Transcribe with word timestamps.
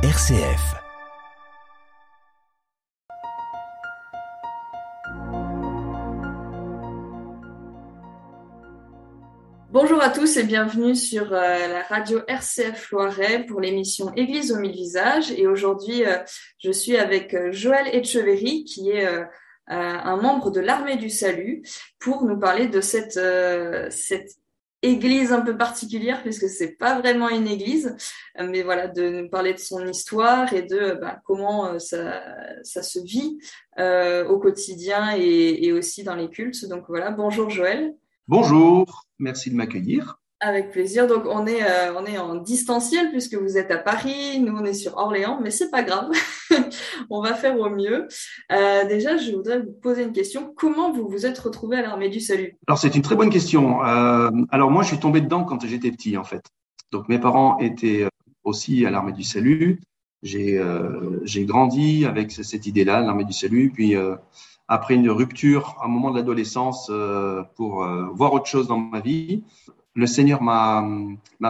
RCF. 0.00 0.76
Bonjour 9.72 10.00
à 10.00 10.10
tous 10.10 10.36
et 10.36 10.44
bienvenue 10.44 10.94
sur 10.94 11.32
euh, 11.32 11.66
la 11.66 11.82
radio 11.82 12.20
RCF 12.28 12.92
Loiret 12.92 13.44
pour 13.46 13.60
l'émission 13.60 14.14
Église 14.14 14.52
aux 14.52 14.60
mille 14.60 14.70
visages. 14.70 15.32
Et 15.32 15.48
aujourd'hui, 15.48 16.04
euh, 16.04 16.18
je 16.60 16.70
suis 16.70 16.96
avec 16.96 17.34
euh, 17.34 17.50
Joël 17.50 17.88
Etcheverry, 17.92 18.62
qui 18.62 18.90
est 18.90 19.04
un 19.66 20.16
membre 20.16 20.52
de 20.52 20.60
l'armée 20.60 20.96
du 20.96 21.10
salut, 21.10 21.64
pour 21.98 22.22
nous 22.22 22.38
parler 22.38 22.68
de 22.68 22.80
cette, 22.80 23.18
cette 23.90 24.30
église 24.82 25.32
un 25.32 25.40
peu 25.40 25.56
particulière 25.56 26.22
puisque 26.22 26.48
c'est 26.48 26.76
pas 26.76 26.98
vraiment 26.98 27.28
une 27.28 27.48
église, 27.48 27.96
mais 28.38 28.62
voilà, 28.62 28.86
de 28.86 29.08
nous 29.08 29.28
parler 29.28 29.54
de 29.54 29.58
son 29.58 29.86
histoire 29.86 30.52
et 30.52 30.62
de 30.62 30.98
bah, 31.00 31.20
comment 31.24 31.66
euh, 31.66 31.78
ça, 31.78 32.22
ça, 32.62 32.82
se 32.82 33.00
vit 33.00 33.38
euh, 33.78 34.26
au 34.28 34.38
quotidien 34.38 35.16
et, 35.16 35.66
et, 35.66 35.72
aussi 35.72 36.04
dans 36.04 36.14
les 36.14 36.28
cultes. 36.30 36.68
Donc 36.68 36.84
voilà, 36.88 37.10
bonjour 37.10 37.50
Joël. 37.50 37.94
Bonjour, 38.28 39.06
merci 39.18 39.50
de 39.50 39.56
m'accueillir. 39.56 40.17
Avec 40.40 40.70
plaisir. 40.70 41.08
Donc 41.08 41.24
on 41.26 41.48
est 41.48 41.64
euh, 41.64 41.92
on 41.98 42.06
est 42.06 42.16
en 42.16 42.36
distanciel 42.36 43.10
puisque 43.10 43.34
vous 43.34 43.58
êtes 43.58 43.72
à 43.72 43.78
Paris, 43.78 44.38
nous 44.38 44.56
on 44.56 44.64
est 44.64 44.72
sur 44.72 44.96
Orléans, 44.96 45.40
mais 45.42 45.50
c'est 45.50 45.68
pas 45.68 45.82
grave. 45.82 46.12
on 47.10 47.20
va 47.20 47.34
faire 47.34 47.58
au 47.58 47.68
mieux. 47.68 48.06
Euh, 48.52 48.86
déjà, 48.86 49.16
je 49.16 49.32
voudrais 49.32 49.58
vous 49.58 49.72
poser 49.82 50.04
une 50.04 50.12
question. 50.12 50.54
Comment 50.56 50.92
vous 50.92 51.08
vous 51.08 51.26
êtes 51.26 51.36
retrouvé 51.40 51.78
à 51.78 51.82
l'armée 51.82 52.08
du 52.08 52.20
salut? 52.20 52.56
Alors 52.68 52.78
c'est 52.78 52.94
une 52.94 53.02
très 53.02 53.16
bonne 53.16 53.30
question. 53.30 53.84
Euh, 53.84 54.30
alors 54.52 54.70
moi, 54.70 54.84
je 54.84 54.88
suis 54.88 55.00
tombé 55.00 55.20
dedans 55.20 55.42
quand 55.42 55.66
j'étais 55.66 55.90
petit 55.90 56.16
en 56.16 56.24
fait. 56.24 56.44
Donc 56.92 57.08
mes 57.08 57.18
parents 57.18 57.58
étaient 57.58 58.06
aussi 58.44 58.86
à 58.86 58.90
l'armée 58.90 59.12
du 59.12 59.24
salut. 59.24 59.80
J'ai 60.22 60.62
j'ai 61.24 61.44
grandi 61.46 62.04
avec 62.04 62.30
cette 62.30 62.66
idée-là, 62.66 63.00
l'armée 63.00 63.24
du 63.24 63.32
salut. 63.32 63.72
Puis 63.74 63.96
après 64.68 64.94
une 64.94 65.10
rupture, 65.10 65.76
à 65.80 65.86
un 65.86 65.88
moment 65.88 66.12
de 66.12 66.16
l'adolescence, 66.16 66.92
pour 67.56 67.84
voir 68.14 68.32
autre 68.32 68.46
chose 68.46 68.68
dans 68.68 68.78
ma 68.78 69.00
vie, 69.00 69.42
le 69.94 70.06
Seigneur 70.06 70.42
m'a 70.42 70.84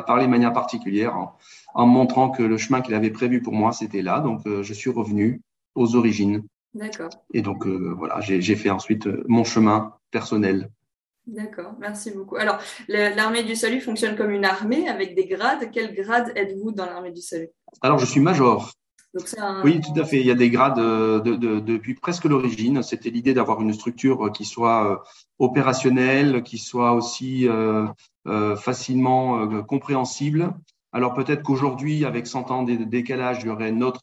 parlé 0.06 0.24
de 0.24 0.30
manière 0.30 0.52
particulière 0.52 1.16
en, 1.16 1.36
en 1.74 1.86
montrant 1.86 2.30
que 2.30 2.42
le 2.42 2.56
chemin 2.56 2.80
qu'il 2.80 2.94
avait 2.94 3.10
prévu 3.10 3.42
pour 3.42 3.52
moi, 3.52 3.72
c'était 3.72 4.02
là. 4.02 4.20
Donc, 4.20 4.46
euh, 4.46 4.62
je 4.62 4.72
suis 4.72 4.90
revenu 4.90 5.42
aux 5.74 5.96
origines. 5.96 6.44
D'accord. 6.74 7.10
Et 7.34 7.42
donc, 7.42 7.66
euh, 7.66 7.94
voilà, 7.96 8.20
j'ai 8.20 8.56
fait 8.56 8.70
ensuite 8.70 9.06
euh, 9.06 9.24
mon 9.28 9.44
chemin 9.44 9.94
personnel. 10.10 10.70
D'accord, 11.26 11.74
merci 11.78 12.10
beaucoup. 12.10 12.36
Alors, 12.36 12.58
l'armée 12.88 13.42
du 13.42 13.54
salut 13.54 13.82
fonctionne 13.82 14.16
comme 14.16 14.30
une 14.30 14.46
armée 14.46 14.88
avec 14.88 15.14
des 15.14 15.26
grades. 15.26 15.70
Quel 15.70 15.94
grade 15.94 16.32
êtes-vous 16.34 16.72
dans 16.72 16.86
l'armée 16.86 17.12
du 17.12 17.20
salut? 17.20 17.50
Alors, 17.82 17.98
je 17.98 18.06
suis 18.06 18.20
major. 18.20 18.72
Oui, 19.64 19.80
tout 19.80 19.98
à 20.00 20.04
fait. 20.04 20.20
Il 20.20 20.26
y 20.26 20.30
a 20.30 20.34
des 20.34 20.48
grades 20.48 20.78
de, 20.78 21.36
depuis 21.58 21.94
presque 21.94 22.24
l'origine. 22.24 22.82
C'était 22.82 23.10
l'idée 23.10 23.34
d'avoir 23.34 23.60
une 23.60 23.72
structure 23.72 24.30
qui 24.32 24.44
soit 24.44 25.04
opérationnelle, 25.38 26.42
qui 26.42 26.56
soit 26.58 26.92
aussi 26.92 27.48
facilement 28.56 29.62
compréhensible 29.64 30.54
alors 30.92 31.14
peut-être 31.14 31.42
qu'aujourd'hui, 31.42 32.04
avec 32.04 32.26
100 32.26 32.50
ans 32.50 32.62
de 32.62 32.74
décalage, 32.76 33.40
il 33.42 33.46
y 33.46 33.50
aurait 33.50 33.72
notre 33.72 34.00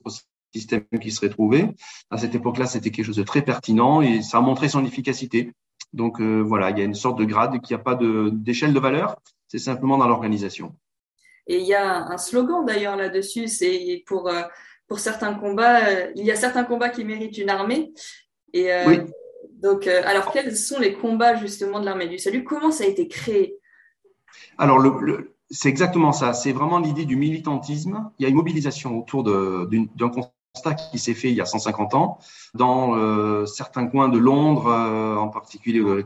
système 0.53 0.85
qui 1.01 1.11
serait 1.11 1.29
trouvé. 1.29 1.69
À 2.09 2.17
cette 2.17 2.35
époque-là, 2.35 2.65
c'était 2.67 2.91
quelque 2.91 3.05
chose 3.05 3.17
de 3.17 3.23
très 3.23 3.41
pertinent 3.41 4.01
et 4.01 4.21
ça 4.21 4.37
a 4.37 4.41
montré 4.41 4.69
son 4.69 4.85
efficacité. 4.85 5.51
Donc 5.93 6.19
euh, 6.21 6.41
voilà, 6.41 6.69
il 6.69 6.77
y 6.77 6.81
a 6.81 6.85
une 6.85 6.95
sorte 6.95 7.17
de 7.19 7.25
grade 7.25 7.61
qui 7.61 7.73
n'a 7.73 7.79
pas 7.79 7.97
d'échelle 8.31 8.73
de, 8.73 8.79
valeur, 8.79 9.17
c'est 9.47 9.59
simplement 9.59 9.97
dans 9.97 10.07
l'organisation. 10.07 10.75
Et 11.47 11.57
il 11.57 11.65
y 11.65 11.73
a 11.73 12.05
un 12.05 12.17
slogan 12.17 12.65
d'ailleurs 12.65 12.95
là-dessus, 12.95 13.47
c'est 13.47 14.03
pour, 14.07 14.29
euh, 14.29 14.41
pour 14.87 14.99
certains 14.99 15.33
combats, 15.33 15.87
euh, 15.87 16.11
il 16.15 16.25
y 16.25 16.31
a 16.31 16.35
certains 16.35 16.63
combats 16.63 16.89
qui 16.89 17.03
méritent 17.03 17.37
une 17.37 17.49
armée. 17.49 17.93
Et 18.53 18.69
oui. 18.87 18.99
donc, 19.51 19.85
alors 19.87 20.31
quels 20.31 20.55
sont 20.55 20.79
les 20.79 20.93
combats 20.93 21.35
justement 21.35 21.81
de 21.81 21.85
l'armée 21.85 22.07
du 22.07 22.17
salut? 22.17 22.45
Comment 22.45 22.71
ça 22.71 22.85
a 22.85 22.87
été 22.87 23.09
créé? 23.09 23.57
Alors 24.57 24.79
le 24.79 25.35
c'est 25.49 25.69
exactement 25.69 26.11
ça. 26.11 26.33
C'est 26.33 26.51
vraiment 26.51 26.79
l'idée 26.79 27.05
du 27.05 27.15
militantisme. 27.15 28.09
Il 28.19 28.23
y 28.23 28.25
a 28.25 28.29
une 28.29 28.35
mobilisation 28.35 28.97
autour 28.97 29.23
d'un 29.23 30.09
constat 30.09 30.73
qui 30.91 30.99
s'est 30.99 31.13
fait 31.13 31.29
il 31.29 31.35
y 31.35 31.41
a 31.41 31.45
150 31.45 31.93
ans 31.93 32.17
dans 32.53 32.95
euh, 32.95 33.45
certains 33.45 33.87
coins 33.87 34.09
de 34.09 34.17
Londres, 34.17 34.67
euh, 34.67 35.15
en 35.17 35.27
particulier 35.27 35.79
euh, 35.79 36.03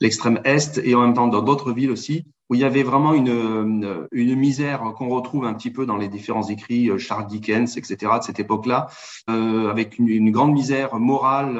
l'extrême 0.00 0.40
est, 0.44 0.78
et 0.78 0.94
en 0.94 1.02
même 1.02 1.14
temps 1.14 1.28
dans 1.28 1.42
d'autres 1.42 1.72
villes 1.72 1.90
aussi, 1.90 2.24
où 2.48 2.54
il 2.54 2.60
y 2.60 2.64
avait 2.64 2.82
vraiment 2.82 3.14
une, 3.14 4.06
une 4.12 4.34
misère 4.36 4.82
qu'on 4.96 5.08
retrouve 5.08 5.44
un 5.46 5.54
petit 5.54 5.70
peu 5.70 5.86
dans 5.86 5.96
les 5.96 6.08
différents 6.08 6.48
écrits 6.48 6.90
Charles 6.98 7.26
Dickens, 7.26 7.76
etc. 7.76 8.12
de 8.18 8.22
cette 8.22 8.40
époque-là, 8.40 8.88
avec 9.26 9.98
une, 9.98 10.08
une, 10.08 10.30
grande 10.30 10.52
misère 10.52 10.98
morale, 10.98 11.58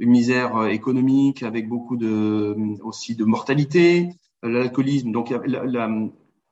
une 0.00 0.10
misère 0.10 0.66
économique, 0.66 1.44
avec 1.44 1.68
beaucoup 1.68 1.96
de 1.96 2.56
aussi 2.82 3.14
de 3.14 3.24
mortalité, 3.24 4.08
l'alcoolisme. 4.42 5.12
Donc 5.12 5.30
la, 5.30 5.64
la, 5.64 5.88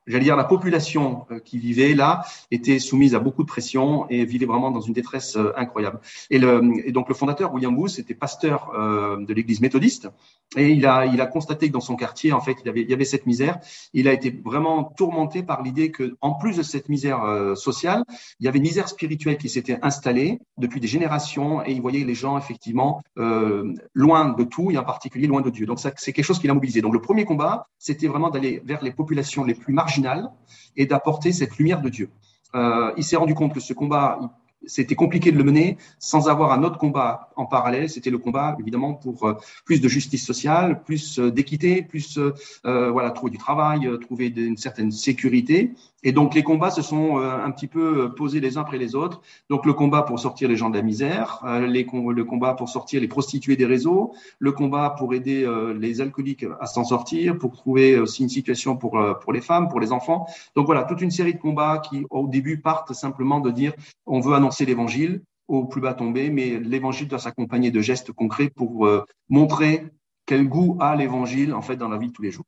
j'allais 0.07 0.23
dire, 0.23 0.35
la 0.35 0.45
population 0.45 1.25
euh, 1.31 1.39
qui 1.39 1.59
vivait 1.59 1.93
là 1.93 2.23
était 2.49 2.79
soumise 2.79 3.13
à 3.13 3.19
beaucoup 3.19 3.43
de 3.43 3.47
pression 3.47 4.09
et 4.09 4.25
vivait 4.25 4.45
vraiment 4.45 4.71
dans 4.71 4.81
une 4.81 4.93
détresse 4.93 5.35
euh, 5.35 5.51
incroyable. 5.57 5.99
Et, 6.29 6.39
donc 6.39 7.09
le 7.09 7.15
fondateur, 7.15 7.53
William 7.53 7.75
Booth, 7.75 7.99
était 7.99 8.13
pasteur 8.13 8.71
euh, 8.73 9.23
de 9.23 9.33
l'église 9.33 9.61
méthodiste 9.61 10.09
et 10.55 10.69
il 10.69 10.85
a, 10.85 11.25
constaté 11.27 11.67
que 11.67 11.73
dans 11.73 11.81
son 11.81 11.97
quartier, 11.97 12.31
en 12.31 12.39
fait, 12.39 12.55
il, 12.63 12.89
y 12.89 12.93
avait 12.93 13.05
cette 13.05 13.25
misère. 13.25 13.59
Il 13.93 14.07
a 14.07 14.13
été 14.13 14.31
vraiment 14.45 14.85
tourmenté 14.85 15.43
par 15.43 15.61
l'idée 15.61 15.91
que, 15.91 16.15
en 16.21 16.35
plus 16.35 16.55
de 16.55 16.63
cette 16.63 16.87
misère 16.87 17.21
sociale, 17.55 18.05
il 18.39 18.45
y 18.45 18.47
avait 18.47 18.59
une 18.59 18.63
misère 18.63 18.87
spirituelle 18.87 19.37
qui 19.37 19.49
s'était 19.49 19.77
installée 19.81 20.39
depuis 20.57 20.79
des 20.79 20.87
générations 20.87 21.61
et 21.65 21.73
il 21.73 21.81
voyait 21.81 22.05
les 22.05 22.15
gens 22.15 22.37
effectivement 22.37 23.01
loin 23.93 24.29
de 24.29 24.43
tout 24.45 24.71
et 24.71 24.77
en 24.77 24.85
particulier 24.85 25.27
loin 25.27 25.41
de 25.41 25.49
Dieu. 25.49 25.65
Donc 25.65 25.79
c'est 25.79 26.13
quelque 26.13 26.23
chose 26.23 26.39
qui 26.39 26.47
l'a 26.47 26.53
mobilisé. 26.53 26.81
Donc 26.81 26.93
le 26.93 27.01
premier 27.01 27.25
combat, 27.25 27.67
c'était 27.77 28.07
vraiment 28.07 28.29
d'aller 28.29 28.61
vers 28.63 28.81
les 28.81 28.91
populations 28.91 29.43
les 29.43 29.53
plus 29.53 29.73
marginales 29.73 29.96
et 30.75 30.85
d'apporter 30.85 31.31
cette 31.31 31.57
lumière 31.57 31.81
de 31.81 31.89
Dieu. 31.89 32.09
Euh, 32.55 32.91
il 32.97 33.03
s'est 33.03 33.15
rendu 33.15 33.33
compte 33.33 33.53
que 33.53 33.59
ce 33.59 33.73
combat, 33.73 34.19
c'était 34.67 34.95
compliqué 34.95 35.31
de 35.31 35.37
le 35.37 35.43
mener 35.43 35.77
sans 35.99 36.29
avoir 36.29 36.51
un 36.51 36.63
autre 36.63 36.77
combat 36.77 37.29
en 37.35 37.45
parallèle. 37.45 37.89
C'était 37.89 38.09
le 38.09 38.17
combat, 38.17 38.55
évidemment, 38.59 38.93
pour 38.93 39.25
euh, 39.25 39.33
plus 39.65 39.81
de 39.81 39.87
justice 39.87 40.25
sociale, 40.25 40.83
plus 40.83 41.19
euh, 41.19 41.31
d'équité, 41.31 41.81
plus 41.81 42.17
euh, 42.17 42.91
voilà, 42.91 43.11
trouver 43.11 43.31
du 43.31 43.37
travail, 43.37 43.89
trouver 44.01 44.27
une 44.27 44.57
certaine 44.57 44.91
sécurité. 44.91 45.71
Et 46.03 46.11
donc 46.11 46.35
les 46.35 46.43
combats 46.43 46.69
se 46.69 46.83
sont 46.83 47.17
un 47.17 47.49
petit 47.51 47.67
peu 47.67 48.13
posés 48.13 48.39
les 48.39 48.57
uns 48.57 48.61
après 48.61 48.77
les 48.77 48.93
autres. 48.93 49.21
Donc 49.49 49.65
le 49.65 49.73
combat 49.73 50.03
pour 50.03 50.19
sortir 50.19 50.47
les 50.47 50.55
gens 50.55 50.69
de 50.69 50.77
la 50.77 50.83
misère, 50.83 51.41
le 51.43 52.21
combat 52.21 52.53
pour 52.53 52.69
sortir 52.69 53.01
les 53.01 53.07
prostituées 53.07 53.55
des 53.55 53.65
réseaux, 53.65 54.13
le 54.37 54.51
combat 54.51 54.91
pour 54.91 55.15
aider 55.15 55.45
les 55.77 55.99
alcooliques 55.99 56.45
à 56.61 56.67
s'en 56.67 56.83
sortir, 56.83 57.37
pour 57.37 57.51
trouver 57.51 57.99
aussi 57.99 58.21
une 58.21 58.29
situation 58.29 58.77
pour 58.77 59.03
pour 59.21 59.33
les 59.33 59.41
femmes, 59.41 59.69
pour 59.69 59.79
les 59.79 59.91
enfants. 59.91 60.27
Donc 60.55 60.67
voilà, 60.67 60.83
toute 60.83 61.01
une 61.01 61.11
série 61.11 61.33
de 61.33 61.39
combats 61.39 61.79
qui 61.79 62.05
au 62.11 62.27
début 62.27 62.59
partent 62.59 62.93
simplement 62.93 63.39
de 63.39 63.49
dire 63.49 63.73
on 64.05 64.19
veut 64.19 64.35
annoncer 64.35 64.56
l'évangile 64.65 65.21
au 65.47 65.65
plus 65.65 65.81
bas 65.81 65.93
tombé, 65.93 66.29
mais 66.29 66.59
l'évangile 66.59 67.07
doit 67.07 67.19
s'accompagner 67.19 67.71
de 67.71 67.79
gestes 67.79 68.11
concrets 68.11 68.49
pour 68.49 68.85
euh, 68.85 69.05
montrer 69.29 69.85
quel 70.25 70.47
goût 70.47 70.77
a 70.79 70.95
l'évangile 70.95 71.53
en 71.53 71.61
fait 71.61 71.77
dans 71.77 71.87
la 71.87 71.97
vie 71.97 72.07
de 72.07 72.11
tous 72.11 72.21
les 72.21 72.31
jours. 72.31 72.45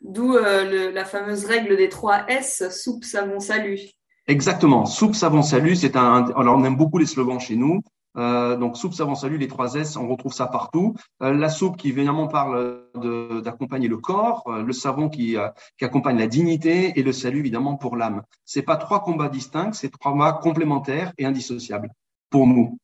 D'où 0.00 0.34
euh, 0.34 0.92
la 0.92 1.04
fameuse 1.04 1.44
règle 1.44 1.76
des 1.76 1.88
trois 1.88 2.28
S 2.28 2.62
soupe, 2.70 3.04
savon, 3.04 3.40
salut. 3.40 3.80
Exactement, 4.26 4.84
soupe, 4.84 5.14
savon, 5.14 5.42
salut. 5.42 5.74
C'est 5.74 5.96
un. 5.96 6.26
Alors 6.36 6.56
on 6.56 6.64
aime 6.64 6.76
beaucoup 6.76 6.98
les 6.98 7.06
slogans 7.06 7.40
chez 7.40 7.56
nous. 7.56 7.82
Euh, 8.18 8.56
donc 8.56 8.76
soupe, 8.76 8.94
savon, 8.94 9.14
salut, 9.14 9.38
les 9.38 9.48
trois 9.48 9.74
S, 9.74 9.96
on 9.96 10.08
retrouve 10.08 10.32
ça 10.32 10.46
partout. 10.46 10.94
Euh, 11.22 11.32
la 11.32 11.48
soupe 11.48 11.76
qui 11.76 11.88
évidemment 11.88 12.26
parle 12.26 12.82
d'accompagner 13.44 13.88
le 13.88 13.98
corps, 13.98 14.44
euh, 14.48 14.62
le 14.62 14.72
savon 14.72 15.08
qui, 15.08 15.36
accompagne 15.80 16.18
la 16.18 16.26
dignité 16.26 16.92
et 16.96 17.02
le 17.02 17.12
salut 17.12 17.40
évidemment 17.40 17.76
pour 17.76 17.96
l'âme. 17.96 18.22
C'est 18.44 18.62
pas 18.62 18.76
trois 18.76 19.02
combats 19.02 19.28
distincts, 19.28 19.72
c'est 19.72 19.90
trois 19.90 20.12
combats 20.12 20.38
complémentaires 20.42 21.12
et 21.18 21.24
indissociables 21.24 21.90
pour 22.30 22.46
nous. 22.46 22.78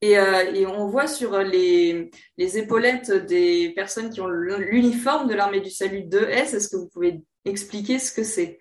Et, 0.00 0.12
et 0.12 0.66
on 0.66 0.86
voit 0.86 1.08
sur 1.08 1.38
les, 1.38 2.10
les 2.36 2.58
épaulettes 2.58 3.10
des 3.10 3.72
personnes 3.74 4.10
qui 4.10 4.20
ont 4.20 4.28
l'uniforme 4.28 5.28
de 5.28 5.34
l'armée 5.34 5.60
du 5.60 5.70
salut 5.70 6.02
2S. 6.02 6.54
Est-ce 6.54 6.68
que 6.68 6.76
vous 6.76 6.88
pouvez 6.88 7.20
expliquer 7.44 7.98
ce 7.98 8.12
que 8.12 8.22
c'est? 8.22 8.58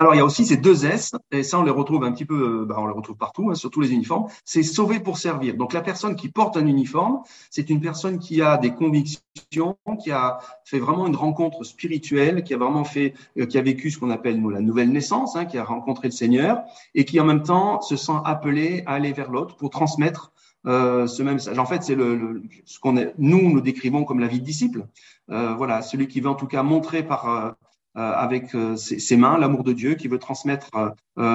Alors, 0.00 0.14
il 0.14 0.16
y 0.16 0.20
a 0.20 0.24
aussi 0.24 0.46
ces 0.46 0.56
deux 0.56 0.86
S, 0.86 1.12
et 1.30 1.42
ça, 1.42 1.58
on 1.58 1.62
les 1.62 1.70
retrouve 1.70 2.04
un 2.04 2.12
petit 2.12 2.24
peu, 2.24 2.62
euh, 2.62 2.64
bah, 2.64 2.76
on 2.78 2.86
les 2.86 2.92
retrouve 2.94 3.18
partout, 3.18 3.50
hein, 3.50 3.54
sur 3.54 3.70
tous 3.70 3.82
les 3.82 3.92
uniformes. 3.92 4.28
C'est 4.46 4.62
sauver 4.62 4.98
pour 4.98 5.18
servir. 5.18 5.58
Donc, 5.58 5.74
la 5.74 5.82
personne 5.82 6.16
qui 6.16 6.30
porte 6.30 6.56
un 6.56 6.66
uniforme, 6.66 7.20
c'est 7.50 7.68
une 7.68 7.82
personne 7.82 8.18
qui 8.18 8.40
a 8.40 8.56
des 8.56 8.70
convictions, 8.70 9.76
qui 10.02 10.10
a 10.10 10.38
fait 10.64 10.78
vraiment 10.78 11.06
une 11.06 11.16
rencontre 11.16 11.64
spirituelle, 11.64 12.44
qui 12.44 12.54
a 12.54 12.56
vraiment 12.56 12.84
fait, 12.84 13.12
euh, 13.38 13.44
qui 13.44 13.58
a 13.58 13.60
vécu 13.60 13.90
ce 13.90 13.98
qu'on 13.98 14.08
appelle 14.08 14.42
la 14.42 14.62
nouvelle 14.62 14.90
naissance, 14.90 15.36
hein, 15.36 15.44
qui 15.44 15.58
a 15.58 15.64
rencontré 15.64 16.08
le 16.08 16.12
Seigneur, 16.12 16.62
et 16.94 17.04
qui 17.04 17.20
en 17.20 17.26
même 17.26 17.42
temps 17.42 17.82
se 17.82 17.96
sent 17.96 18.20
appelé 18.24 18.82
à 18.86 18.94
aller 18.94 19.12
vers 19.12 19.30
l'autre 19.30 19.56
pour 19.56 19.68
transmettre 19.68 20.32
euh, 20.66 21.06
ce 21.08 21.22
même 21.22 21.34
message. 21.34 21.58
En 21.58 21.66
fait, 21.66 21.82
c'est 21.82 21.94
le, 21.94 22.42
ce 22.64 22.78
qu'on 22.78 22.96
est, 22.96 23.12
nous 23.18 23.50
nous 23.50 23.60
décrivons 23.60 24.04
comme 24.04 24.20
la 24.20 24.28
vie 24.28 24.40
de 24.40 24.46
disciple. 24.46 24.86
Euh, 25.28 25.52
voilà, 25.56 25.82
celui 25.82 26.08
qui 26.08 26.22
veut 26.22 26.30
en 26.30 26.34
tout 26.34 26.46
cas 26.46 26.62
montrer 26.62 27.02
par 27.02 27.54
avec 27.94 28.56
ses, 28.76 29.16
mains, 29.16 29.38
l'amour 29.38 29.64
de 29.64 29.72
Dieu, 29.72 29.94
qui 29.94 30.08
veut 30.08 30.18
transmettre 30.18 30.70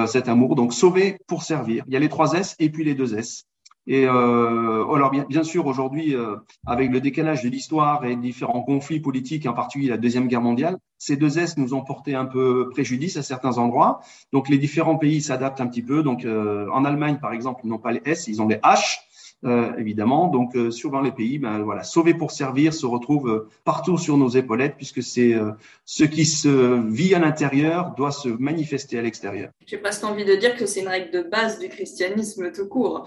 cet 0.06 0.28
amour. 0.28 0.54
Donc 0.54 0.72
sauver 0.72 1.18
pour 1.26 1.42
servir. 1.42 1.84
Il 1.86 1.92
y 1.92 1.96
a 1.96 2.00
les 2.00 2.08
trois 2.08 2.32
S 2.32 2.56
et 2.58 2.70
puis 2.70 2.84
les 2.84 2.94
deux 2.94 3.18
S. 3.18 3.44
Et 3.86 4.04
euh, 4.06 4.84
alors 4.92 5.10
bien, 5.10 5.24
bien 5.28 5.44
sûr 5.44 5.66
aujourd'hui, 5.66 6.16
euh, 6.16 6.36
avec 6.66 6.90
le 6.90 7.00
décalage 7.00 7.44
de 7.44 7.48
l'histoire 7.48 8.04
et 8.04 8.16
différents 8.16 8.62
conflits 8.62 8.98
politiques, 8.98 9.46
en 9.46 9.52
particulier 9.52 9.88
la 9.88 9.96
deuxième 9.96 10.26
guerre 10.26 10.40
mondiale, 10.40 10.78
ces 10.98 11.16
deux 11.16 11.38
S 11.38 11.56
nous 11.56 11.72
ont 11.72 11.82
porté 11.82 12.14
un 12.14 12.24
peu 12.24 12.68
préjudice 12.70 13.16
à 13.16 13.22
certains 13.22 13.58
endroits. 13.58 14.00
Donc 14.32 14.48
les 14.48 14.58
différents 14.58 14.96
pays 14.96 15.22
s'adaptent 15.22 15.60
un 15.60 15.68
petit 15.68 15.82
peu. 15.82 16.02
Donc 16.02 16.24
euh, 16.24 16.68
en 16.72 16.84
Allemagne 16.84 17.18
par 17.20 17.32
exemple, 17.32 17.60
ils 17.62 17.68
n'ont 17.68 17.78
pas 17.78 17.92
les 17.92 18.02
S, 18.04 18.26
ils 18.26 18.42
ont 18.42 18.48
les 18.48 18.56
H. 18.56 18.98
Euh, 19.44 19.76
évidemment. 19.76 20.28
Donc, 20.28 20.56
euh, 20.56 20.70
suivant 20.70 21.00
les 21.00 21.12
pays, 21.12 21.38
ben, 21.38 21.60
voilà, 21.60 21.84
sauver 21.84 22.14
pour 22.14 22.30
servir 22.30 22.72
se 22.72 22.86
retrouve 22.86 23.28
euh, 23.28 23.48
partout 23.64 23.98
sur 23.98 24.16
nos 24.16 24.28
épaulettes, 24.28 24.76
puisque 24.76 25.02
c'est 25.02 25.36
ce 25.84 26.04
qui 26.04 26.24
se 26.24 26.80
vit 26.88 27.14
à 27.14 27.18
l'intérieur 27.18 27.94
doit 27.96 28.12
se 28.12 28.28
manifester 28.28 28.98
à 28.98 29.02
l'extérieur. 29.02 29.50
J'ai 29.66 29.78
presque 29.78 30.04
envie 30.04 30.24
de 30.24 30.34
dire 30.34 30.56
que 30.56 30.66
c'est 30.66 30.80
une 30.80 30.88
règle 30.88 31.10
de 31.12 31.22
base 31.22 31.58
du 31.58 31.68
christianisme 31.68 32.50
tout 32.50 32.66
court. 32.66 33.06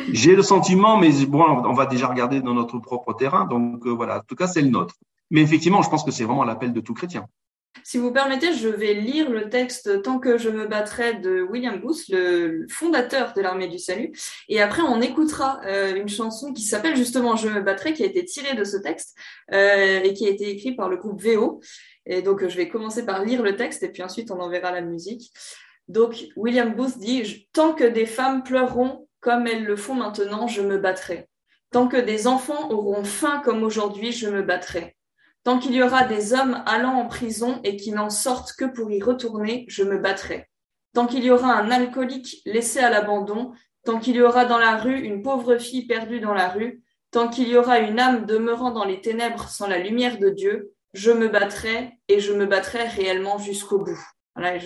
J'ai 0.12 0.34
le 0.34 0.42
sentiment, 0.42 0.96
mais 0.96 1.10
bon, 1.26 1.42
on 1.42 1.72
va 1.72 1.86
déjà 1.86 2.06
regarder 2.06 2.40
dans 2.40 2.54
notre 2.54 2.78
propre 2.78 3.12
terrain. 3.12 3.46
Donc 3.46 3.86
euh, 3.86 3.90
voilà, 3.90 4.18
en 4.18 4.22
tout 4.26 4.36
cas, 4.36 4.46
c'est 4.46 4.62
le 4.62 4.68
nôtre. 4.68 4.94
Mais 5.30 5.42
effectivement, 5.42 5.82
je 5.82 5.90
pense 5.90 6.04
que 6.04 6.10
c'est 6.10 6.24
vraiment 6.24 6.44
l'appel 6.44 6.72
de 6.72 6.80
tout 6.80 6.94
chrétien. 6.94 7.26
Si 7.84 7.98
vous 7.98 8.12
permettez, 8.12 8.52
je 8.52 8.68
vais 8.68 8.94
lire 8.94 9.30
le 9.30 9.48
texte 9.48 10.02
Tant 10.02 10.18
que 10.18 10.38
je 10.38 10.50
me 10.50 10.66
battrai 10.66 11.14
de 11.14 11.42
William 11.42 11.80
Booth, 11.80 12.08
le 12.08 12.66
fondateur 12.68 13.32
de 13.34 13.40
l'armée 13.40 13.68
du 13.68 13.78
salut. 13.78 14.12
Et 14.48 14.60
après, 14.60 14.82
on 14.82 15.00
écoutera 15.00 15.60
euh, 15.64 15.94
une 15.94 16.08
chanson 16.08 16.52
qui 16.52 16.62
s'appelle 16.62 16.96
justement 16.96 17.36
Je 17.36 17.48
me 17.48 17.60
battrai, 17.60 17.92
qui 17.92 18.02
a 18.02 18.06
été 18.06 18.24
tirée 18.24 18.54
de 18.54 18.64
ce 18.64 18.76
texte 18.76 19.16
euh, 19.52 20.00
et 20.02 20.14
qui 20.14 20.26
a 20.26 20.30
été 20.30 20.50
écrite 20.50 20.76
par 20.76 20.88
le 20.88 20.96
groupe 20.96 21.22
VO. 21.22 21.60
Et 22.06 22.22
donc, 22.22 22.46
je 22.46 22.56
vais 22.56 22.68
commencer 22.68 23.06
par 23.06 23.24
lire 23.24 23.42
le 23.42 23.56
texte 23.56 23.82
et 23.82 23.88
puis 23.88 24.02
ensuite, 24.02 24.30
on 24.30 24.40
enverra 24.40 24.72
la 24.72 24.80
musique. 24.80 25.32
Donc, 25.88 26.26
William 26.36 26.74
Booth 26.74 26.98
dit 26.98 27.48
Tant 27.52 27.74
que 27.74 27.84
des 27.84 28.06
femmes 28.06 28.42
pleureront 28.42 29.08
comme 29.20 29.46
elles 29.46 29.64
le 29.64 29.76
font 29.76 29.94
maintenant, 29.94 30.46
je 30.46 30.62
me 30.62 30.78
battrai. 30.78 31.28
Tant 31.70 31.88
que 31.88 31.96
des 31.96 32.26
enfants 32.26 32.70
auront 32.70 33.04
faim 33.04 33.40
comme 33.44 33.62
aujourd'hui, 33.62 34.12
je 34.12 34.28
me 34.28 34.42
battrai. 34.42 34.96
Tant 35.42 35.58
qu'il 35.58 35.74
y 35.74 35.82
aura 35.82 36.04
des 36.04 36.34
hommes 36.34 36.62
allant 36.66 36.94
en 36.94 37.06
prison 37.06 37.60
et 37.64 37.76
qui 37.76 37.92
n'en 37.92 38.10
sortent 38.10 38.52
que 38.52 38.66
pour 38.66 38.90
y 38.90 39.02
retourner, 39.02 39.64
je 39.68 39.82
me 39.82 39.98
battrai. 39.98 40.48
Tant 40.92 41.06
qu'il 41.06 41.24
y 41.24 41.30
aura 41.30 41.54
un 41.54 41.70
alcoolique 41.70 42.42
laissé 42.44 42.80
à 42.80 42.90
l'abandon, 42.90 43.52
tant 43.84 43.98
qu'il 43.98 44.16
y 44.16 44.22
aura 44.22 44.44
dans 44.44 44.58
la 44.58 44.76
rue 44.76 45.00
une 45.00 45.22
pauvre 45.22 45.56
fille 45.56 45.86
perdue 45.86 46.20
dans 46.20 46.34
la 46.34 46.48
rue, 46.48 46.82
tant 47.10 47.28
qu'il 47.28 47.48
y 47.48 47.56
aura 47.56 47.78
une 47.78 47.98
âme 47.98 48.26
demeurant 48.26 48.70
dans 48.70 48.84
les 48.84 49.00
ténèbres 49.00 49.48
sans 49.48 49.66
la 49.66 49.78
lumière 49.78 50.18
de 50.18 50.28
Dieu, 50.28 50.72
je 50.92 51.10
me 51.10 51.28
battrai 51.28 51.92
et 52.08 52.20
je 52.20 52.32
me 52.32 52.46
battrai 52.46 52.84
réellement 52.84 53.38
jusqu'au 53.38 53.78
bout. 53.78 54.00
Voilà, 54.36 54.58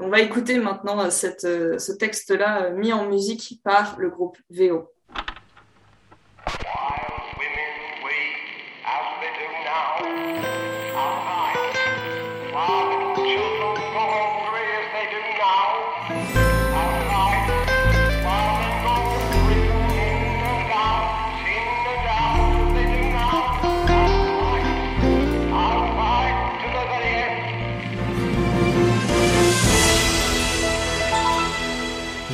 on 0.00 0.08
va 0.08 0.20
écouter 0.20 0.58
maintenant 0.58 1.10
cette, 1.10 1.42
ce 1.42 1.92
texte-là 1.92 2.70
mis 2.70 2.92
en 2.92 3.06
musique 3.06 3.60
par 3.64 3.98
le 3.98 4.10
groupe 4.10 4.36
VO. 4.50 4.88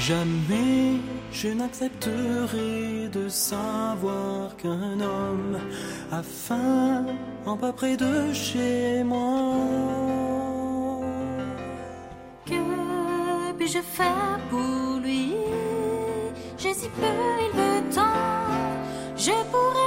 Jamais 0.06 1.00
je 1.32 1.48
n'accepterai 1.48 3.08
de 3.10 3.26
savoir 3.30 4.54
qu'un 4.58 5.00
homme 5.00 5.58
a 6.12 6.22
faim 6.22 7.06
en 7.46 7.56
pas 7.56 7.72
près 7.72 7.96
de 7.96 8.30
chez 8.34 9.02
moi. 9.02 9.54
Que 12.44 13.52
puis-je 13.56 13.80
faire 13.80 14.38
pour 14.50 15.00
lui? 15.02 15.32
J'ai 16.58 16.74
si 16.74 16.88
peu, 17.00 17.06
il 17.46 17.52
veut 17.58 17.82
tant. 17.94 18.20
Je 19.16 19.32
pourrais 19.50 19.83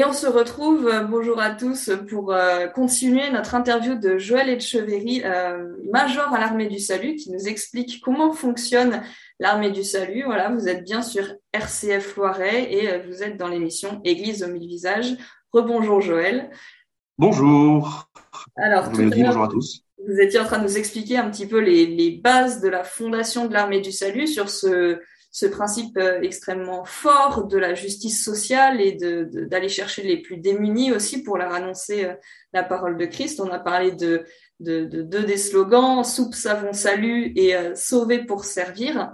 Et 0.00 0.04
on 0.06 0.14
se 0.14 0.26
retrouve, 0.26 0.88
euh, 0.88 1.02
bonjour 1.02 1.38
à 1.40 1.50
tous, 1.50 1.90
pour 2.08 2.32
euh, 2.32 2.68
continuer 2.68 3.30
notre 3.30 3.54
interview 3.54 3.96
de 3.96 4.16
Joël 4.16 4.48
Etcheverry, 4.48 5.20
euh, 5.26 5.76
major 5.92 6.32
à 6.32 6.40
l'armée 6.40 6.68
du 6.68 6.78
salut, 6.78 7.16
qui 7.16 7.30
nous 7.30 7.48
explique 7.48 8.00
comment 8.00 8.32
fonctionne 8.32 9.02
l'armée 9.40 9.70
du 9.70 9.84
salut. 9.84 10.22
Voilà, 10.24 10.48
vous 10.48 10.68
êtes 10.68 10.84
bien 10.84 11.02
sur 11.02 11.24
RCF 11.52 12.16
Loiret 12.16 12.72
et 12.72 13.06
vous 13.06 13.22
êtes 13.22 13.36
dans 13.36 13.48
l'émission 13.48 14.00
Église 14.02 14.42
aux 14.42 14.48
mille 14.48 14.66
visages. 14.66 15.18
Rebonjour 15.52 16.00
Joël. 16.00 16.48
Bonjour. 17.18 18.10
Alors, 18.56 18.88
bonjour 18.88 19.42
à 19.42 19.48
tous. 19.48 19.82
Vous 20.08 20.18
étiez 20.18 20.40
en 20.40 20.46
train 20.46 20.60
de 20.60 20.64
nous 20.64 20.78
expliquer 20.78 21.18
un 21.18 21.28
petit 21.28 21.46
peu 21.46 21.60
les, 21.60 21.84
les 21.84 22.12
bases 22.12 22.62
de 22.62 22.70
la 22.70 22.84
fondation 22.84 23.48
de 23.48 23.52
l'armée 23.52 23.82
du 23.82 23.92
salut 23.92 24.26
sur 24.26 24.48
ce 24.48 24.98
ce 25.32 25.46
principe 25.46 25.96
euh, 25.96 26.20
extrêmement 26.22 26.84
fort 26.84 27.46
de 27.46 27.56
la 27.56 27.74
justice 27.74 28.24
sociale 28.24 28.80
et 28.80 28.92
de, 28.92 29.28
d'aller 29.46 29.68
chercher 29.68 30.02
les 30.02 30.20
plus 30.20 30.38
démunis 30.38 30.92
aussi 30.92 31.22
pour 31.22 31.38
leur 31.38 31.52
annoncer 31.52 32.04
euh, 32.04 32.14
la 32.52 32.64
parole 32.64 32.96
de 32.96 33.06
Christ. 33.06 33.40
On 33.40 33.50
a 33.50 33.60
parlé 33.60 33.92
de 33.92 34.24
deux 34.58 34.86
de, 34.86 35.02
de, 35.02 35.18
des 35.20 35.36
slogans 35.36 36.04
soupe, 36.04 36.34
savon, 36.34 36.72
salut 36.72 37.32
et 37.36 37.54
euh, 37.54 37.74
sauver 37.74 38.24
pour 38.24 38.44
servir. 38.44 39.12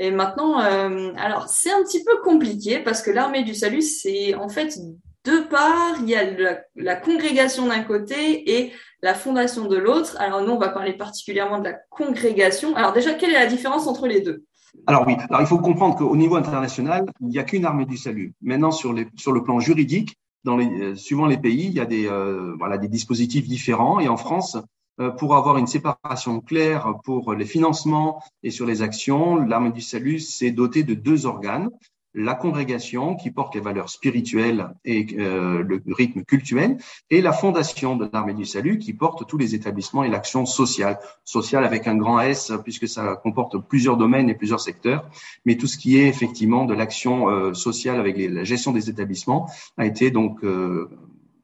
Et 0.00 0.12
maintenant, 0.12 0.58
alors 0.58 1.48
c'est 1.48 1.72
un 1.72 1.82
petit 1.82 2.04
peu 2.04 2.18
compliqué 2.22 2.78
parce 2.78 3.02
que 3.02 3.10
l'armée 3.10 3.42
du 3.42 3.52
salut, 3.52 3.82
c'est 3.82 4.32
en 4.36 4.48
fait 4.48 4.78
deux 5.24 5.48
parts. 5.48 5.96
Il 6.02 6.08
y 6.08 6.14
a 6.14 6.22
la, 6.38 6.60
la 6.76 6.94
congrégation 6.94 7.66
d'un 7.66 7.82
côté 7.82 8.48
et 8.48 8.72
la 9.02 9.14
fondation 9.14 9.64
de 9.64 9.76
l'autre. 9.76 10.16
Alors 10.20 10.42
nous, 10.42 10.52
on 10.52 10.58
va 10.58 10.68
parler 10.68 10.92
particulièrement 10.92 11.58
de 11.58 11.70
la 11.70 11.72
congrégation. 11.90 12.76
Alors 12.76 12.92
déjà, 12.92 13.14
quelle 13.14 13.30
est 13.30 13.40
la 13.40 13.46
différence 13.46 13.88
entre 13.88 14.06
les 14.06 14.20
deux? 14.20 14.44
Alors 14.86 15.06
oui, 15.06 15.16
alors 15.28 15.40
il 15.40 15.46
faut 15.46 15.58
comprendre 15.58 15.96
qu'au 15.96 16.16
niveau 16.16 16.36
international, 16.36 17.06
il 17.20 17.28
n'y 17.28 17.38
a 17.38 17.44
qu'une 17.44 17.64
armée 17.64 17.86
du 17.86 17.96
salut. 17.96 18.34
Maintenant, 18.42 18.70
sur, 18.70 18.92
les, 18.92 19.06
sur 19.16 19.32
le 19.32 19.42
plan 19.42 19.60
juridique, 19.60 20.16
dans 20.44 20.56
les, 20.56 20.68
euh, 20.80 20.94
suivant 20.94 21.26
les 21.26 21.38
pays, 21.38 21.66
il 21.66 21.72
y 21.72 21.80
a 21.80 21.86
des, 21.86 22.06
euh, 22.06 22.54
voilà, 22.58 22.78
des 22.78 22.88
dispositifs 22.88 23.46
différents. 23.46 24.00
Et 24.00 24.08
en 24.08 24.16
France, 24.16 24.56
euh, 25.00 25.10
pour 25.10 25.36
avoir 25.36 25.58
une 25.58 25.66
séparation 25.66 26.40
claire 26.40 26.94
pour 27.04 27.34
les 27.34 27.44
financements 27.44 28.22
et 28.42 28.50
sur 28.50 28.66
les 28.66 28.82
actions, 28.82 29.36
l'armée 29.36 29.72
du 29.72 29.80
salut 29.80 30.18
s'est 30.18 30.50
dotée 30.50 30.84
de 30.84 30.94
deux 30.94 31.26
organes 31.26 31.70
la 32.18 32.34
congrégation 32.34 33.14
qui 33.14 33.30
porte 33.30 33.54
les 33.54 33.60
valeurs 33.60 33.88
spirituelles 33.88 34.74
et 34.84 35.06
euh, 35.18 35.62
le 35.62 35.80
rythme 35.94 36.22
cultuel, 36.24 36.76
et 37.10 37.20
la 37.22 37.32
fondation 37.32 37.96
de 37.96 38.10
l'armée 38.12 38.34
du 38.34 38.44
salut 38.44 38.78
qui 38.78 38.92
porte 38.92 39.26
tous 39.26 39.38
les 39.38 39.54
établissements 39.54 40.02
et 40.02 40.08
l'action 40.08 40.44
sociale, 40.44 40.98
sociale 41.24 41.64
avec 41.64 41.86
un 41.86 41.96
grand 41.96 42.18
S 42.20 42.52
puisque 42.64 42.88
ça 42.88 43.16
comporte 43.16 43.56
plusieurs 43.58 43.96
domaines 43.96 44.28
et 44.28 44.34
plusieurs 44.34 44.60
secteurs, 44.60 45.08
mais 45.44 45.56
tout 45.56 45.68
ce 45.68 45.78
qui 45.78 45.96
est 45.96 46.08
effectivement 46.08 46.64
de 46.64 46.74
l'action 46.74 47.28
euh, 47.28 47.54
sociale 47.54 48.00
avec 48.00 48.18
la 48.18 48.42
gestion 48.42 48.72
des 48.72 48.90
établissements 48.90 49.48
a 49.76 49.86
été 49.86 50.10
donc 50.10 50.42
euh, 50.42 50.90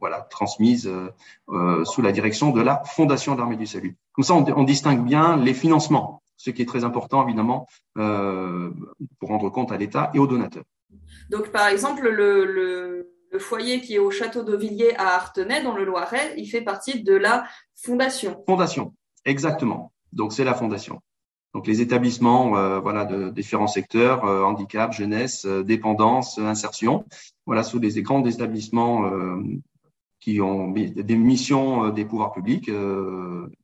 voilà 0.01 0.21
transmise 0.21 0.91
sous 1.85 2.03
la 2.03 2.13
direction 2.13 2.51
de 2.51 2.61
la 2.61 2.83
fondation 2.85 3.35
de 3.35 3.39
l'armée 3.39 3.57
du 3.57 3.65
salut. 3.65 3.97
Comme 4.13 4.25
ça, 4.25 4.35
on 4.35 4.65
distingue 4.65 5.03
bien 5.03 5.39
les 5.39 5.55
financements 5.55 6.21
ce 6.37 6.51
qui 6.51 6.63
est 6.63 6.67
très 6.67 6.85
important 6.85 7.27
évidemment 7.27 7.67
euh, 7.99 8.71
pour 9.19 9.29
rendre 9.31 9.51
compte 9.51 9.73
à 9.73 9.77
l'État 9.77 10.11
et 10.15 10.19
aux 10.19 10.27
donateurs. 10.27 10.65
Donc 11.31 11.51
par 11.51 11.69
exemple, 11.69 12.09
le, 12.09 12.45
le, 12.45 13.11
le, 13.31 13.39
foyer 13.39 13.81
qui 13.81 13.95
est 13.95 13.99
au 13.99 14.11
château 14.11 14.43
d'Auvilliers 14.43 14.95
à 14.97 15.15
Artenay, 15.15 15.63
dans 15.63 15.75
le 15.75 15.85
Loiret, 15.85 16.35
il 16.37 16.47
fait 16.47 16.63
partie 16.63 17.03
de 17.03 17.15
la 17.15 17.45
fondation. 17.75 18.43
Fondation, 18.47 18.95
exactement. 19.25 19.93
Donc 20.13 20.33
c'est 20.33 20.45
la 20.45 20.55
fondation. 20.55 21.01
Donc 21.55 21.69
les 21.69 21.81
établissements, 21.81 22.57
euh, 22.57 22.81
voilà, 22.81 23.05
de 23.05 23.31
différents 23.31 23.69
secteurs, 23.69 24.25
euh, 24.25 24.43
handicap, 24.43 24.93
jeunesse, 24.93 25.45
euh, 25.45 25.63
dépendance, 25.63 26.39
insertion, 26.39 27.05
voilà, 27.47 27.63
sous 27.63 27.79
les 27.79 28.03
grands 28.03 28.25
établissements 28.25 29.09
qui 30.25 30.41
ont 30.41 30.71
des 30.71 31.17
missions 31.17 31.91
des 31.91 32.07
pouvoirs 32.07 32.33
publics 32.33 32.71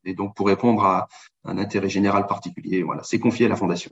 et 0.05 0.15
donc 0.15 0.35
pour 0.37 0.47
répondre 0.47 0.85
à 0.85 1.09
un 1.45 1.57
intérêt 1.57 1.89
général 1.89 2.27
particulier. 2.27 2.83
Voilà, 2.83 3.03
c'est 3.03 3.19
confié 3.19 3.47
à 3.47 3.49
la 3.49 3.57
fondation. 3.57 3.91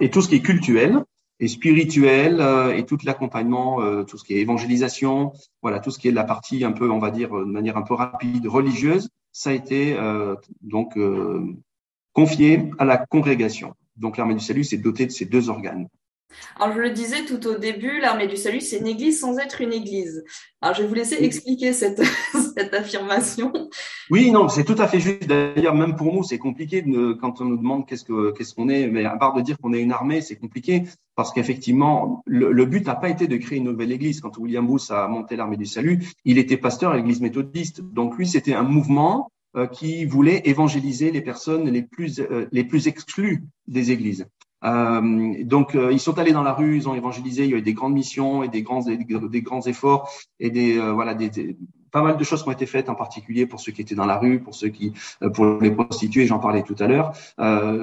Et 0.00 0.08
tout 0.08 0.22
ce 0.22 0.28
qui 0.28 0.36
est 0.36 0.40
cultuel 0.40 1.02
et 1.40 1.48
spirituel 1.48 2.40
euh, 2.40 2.76
et 2.76 2.86
tout 2.86 2.96
l'accompagnement, 3.04 3.82
euh, 3.82 4.04
tout 4.04 4.18
ce 4.18 4.24
qui 4.24 4.34
est 4.34 4.40
évangélisation, 4.40 5.32
voilà, 5.62 5.80
tout 5.80 5.90
ce 5.90 5.98
qui 5.98 6.06
est 6.06 6.12
la 6.12 6.22
partie 6.22 6.64
un 6.64 6.72
peu, 6.72 6.88
on 6.90 7.00
va 7.00 7.10
dire, 7.10 7.30
de 7.30 7.44
manière 7.44 7.76
un 7.76 7.82
peu 7.82 7.94
rapide, 7.94 8.46
religieuse, 8.46 9.10
ça 9.32 9.50
a 9.50 9.52
été 9.52 9.96
donc 10.62 10.96
confié 12.14 12.70
à 12.78 12.84
la 12.84 12.96
congrégation. 12.96 13.74
Donc 13.96 14.16
l'armée 14.16 14.34
du 14.34 14.40
salut 14.40 14.64
s'est 14.64 14.78
dotée 14.78 15.06
de 15.06 15.10
ces 15.10 15.26
deux 15.26 15.50
organes. 15.50 15.88
Alors, 16.58 16.74
je 16.74 16.80
le 16.80 16.90
disais 16.90 17.24
tout 17.24 17.46
au 17.46 17.56
début, 17.56 18.00
l'armée 18.00 18.26
du 18.26 18.36
salut, 18.36 18.60
c'est 18.60 18.78
une 18.78 18.86
église 18.86 19.20
sans 19.20 19.38
être 19.38 19.60
une 19.60 19.72
église. 19.72 20.24
Alors, 20.60 20.74
je 20.74 20.82
vais 20.82 20.88
vous 20.88 20.94
laisser 20.94 21.16
expliquer 21.22 21.72
cette, 21.72 22.02
cette 22.56 22.74
affirmation. 22.74 23.52
Oui, 24.10 24.30
non, 24.30 24.48
c'est 24.48 24.64
tout 24.64 24.76
à 24.78 24.88
fait 24.88 25.00
juste. 25.00 25.26
D'ailleurs, 25.26 25.74
même 25.74 25.96
pour 25.96 26.12
nous, 26.12 26.22
c'est 26.22 26.38
compliqué 26.38 26.82
de, 26.82 27.12
quand 27.12 27.40
on 27.40 27.44
nous 27.44 27.56
demande 27.56 27.86
qu'est-ce 27.86 28.04
que 28.04 28.32
qu'est-ce 28.32 28.54
qu'on 28.54 28.68
est. 28.68 28.86
Mais 28.86 29.04
à 29.04 29.16
part 29.16 29.34
de 29.34 29.42
dire 29.42 29.58
qu'on 29.58 29.72
est 29.72 29.80
une 29.80 29.92
armée, 29.92 30.20
c'est 30.20 30.36
compliqué 30.36 30.84
parce 31.14 31.32
qu'effectivement, 31.32 32.22
le, 32.26 32.52
le, 32.52 32.66
but 32.66 32.86
n'a 32.86 32.94
pas 32.94 33.08
été 33.08 33.26
de 33.26 33.36
créer 33.36 33.58
une 33.58 33.64
nouvelle 33.64 33.92
église. 33.92 34.20
Quand 34.20 34.36
William 34.38 34.66
Booth 34.66 34.90
a 34.90 35.08
monté 35.08 35.36
l'armée 35.36 35.56
du 35.56 35.66
salut, 35.66 36.06
il 36.24 36.38
était 36.38 36.56
pasteur 36.56 36.92
à 36.92 36.96
l'église 36.96 37.20
méthodiste. 37.20 37.80
Donc 37.82 38.16
lui, 38.16 38.26
c'était 38.26 38.54
un 38.54 38.62
mouvement 38.62 39.30
euh, 39.56 39.66
qui 39.66 40.04
voulait 40.04 40.42
évangéliser 40.44 41.10
les 41.10 41.22
personnes 41.22 41.70
les 41.70 41.80
plus 41.80 42.20
euh, 42.20 42.46
les 42.52 42.62
plus 42.62 42.88
exclues 42.88 43.42
des 43.66 43.90
églises. 43.90 44.26
Euh, 44.64 45.44
donc, 45.44 45.74
euh, 45.74 45.92
ils 45.92 46.00
sont 46.00 46.18
allés 46.18 46.32
dans 46.32 46.42
la 46.42 46.52
rue, 46.52 46.76
ils 46.76 46.88
ont 46.88 46.94
évangélisé. 46.94 47.44
Il 47.44 47.50
y 47.50 47.54
a 47.54 47.58
eu 47.58 47.62
des 47.62 47.74
grandes 47.74 47.94
missions 47.94 48.42
et 48.42 48.48
des 48.48 48.62
grands, 48.62 48.82
des, 48.82 49.42
grands 49.42 49.62
efforts 49.62 50.10
et 50.40 50.50
des 50.50 50.78
euh, 50.78 50.92
voilà, 50.92 51.14
des, 51.14 51.56
pas 51.90 52.02
mal 52.02 52.16
de 52.16 52.24
choses 52.24 52.42
qui 52.42 52.48
ont 52.48 52.52
été 52.52 52.66
faites, 52.66 52.88
en 52.88 52.94
particulier 52.94 53.46
pour 53.46 53.60
ceux 53.60 53.72
qui 53.72 53.82
étaient 53.82 53.94
dans 53.94 54.06
la 54.06 54.18
rue, 54.18 54.40
pour 54.40 54.54
ceux 54.54 54.68
qui, 54.68 54.92
pour 55.34 55.60
les 55.60 55.70
prostituées, 55.70 56.26
j'en 56.26 56.38
parlais 56.38 56.62
tout 56.62 56.76
à 56.78 56.86
l'heure. 56.86 57.12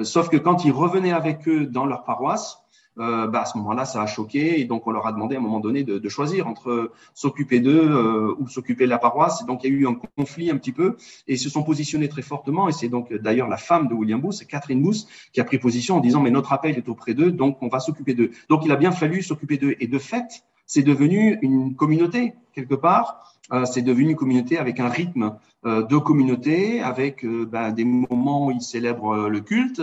sauf 0.04 0.28
que 0.28 0.36
quand 0.36 0.64
ils 0.64 0.72
revenaient 0.72 1.12
avec 1.12 1.48
eux 1.48 1.66
dans 1.66 1.86
leur 1.86 2.04
paroisse, 2.04 2.63
euh, 2.98 3.26
bah, 3.26 3.42
à 3.42 3.44
ce 3.44 3.58
moment-là, 3.58 3.84
ça 3.84 4.02
a 4.02 4.06
choqué 4.06 4.60
et 4.60 4.64
donc 4.64 4.86
on 4.86 4.92
leur 4.92 5.06
a 5.06 5.12
demandé 5.12 5.34
à 5.34 5.38
un 5.38 5.42
moment 5.42 5.60
donné 5.60 5.82
de, 5.82 5.98
de 5.98 6.08
choisir 6.08 6.46
entre 6.46 6.92
s'occuper 7.12 7.60
d'eux 7.60 7.90
euh, 7.90 8.34
ou 8.38 8.48
s'occuper 8.48 8.84
de 8.84 8.90
la 8.90 8.98
paroisse. 8.98 9.42
Et 9.42 9.46
donc 9.46 9.64
il 9.64 9.72
y 9.72 9.74
a 9.74 9.76
eu 9.76 9.86
un 9.86 9.96
conflit 10.16 10.50
un 10.50 10.56
petit 10.56 10.72
peu 10.72 10.96
et 11.26 11.34
ils 11.34 11.38
se 11.38 11.50
sont 11.50 11.62
positionnés 11.62 12.08
très 12.08 12.22
fortement. 12.22 12.68
Et 12.68 12.72
c'est 12.72 12.88
donc 12.88 13.12
d'ailleurs 13.12 13.48
la 13.48 13.56
femme 13.56 13.88
de 13.88 13.94
William 13.94 14.20
Booth, 14.20 14.46
Catherine 14.46 14.82
Booth, 14.82 15.06
qui 15.32 15.40
a 15.40 15.44
pris 15.44 15.58
position 15.58 15.96
en 15.96 16.00
disant 16.00 16.20
mais 16.20 16.30
notre 16.30 16.52
appel 16.52 16.76
est 16.76 16.88
auprès 16.88 17.14
d'eux, 17.14 17.32
donc 17.32 17.58
on 17.62 17.68
va 17.68 17.80
s'occuper 17.80 18.14
d'eux. 18.14 18.30
Donc 18.48 18.64
il 18.64 18.72
a 18.72 18.76
bien 18.76 18.92
fallu 18.92 19.22
s'occuper 19.22 19.56
d'eux. 19.56 19.74
Et 19.80 19.86
de 19.86 19.98
fait, 19.98 20.44
c'est 20.66 20.82
devenu 20.82 21.38
une 21.42 21.74
communauté 21.74 22.34
quelque 22.52 22.74
part. 22.74 23.33
Euh, 23.52 23.64
c'est 23.66 23.82
devenu 23.82 24.10
une 24.10 24.16
communauté 24.16 24.56
avec 24.58 24.80
un 24.80 24.88
rythme 24.88 25.36
euh, 25.66 25.82
de 25.82 25.96
communauté, 25.98 26.80
avec 26.80 27.24
euh, 27.24 27.44
ben, 27.44 27.72
des 27.72 27.84
moments 27.84 28.46
où 28.46 28.50
ils 28.50 28.62
célèbrent 28.62 29.28
le 29.28 29.40
culte, 29.40 29.80